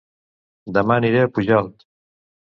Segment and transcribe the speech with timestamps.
[0.77, 1.87] Dema aniré a Pujalt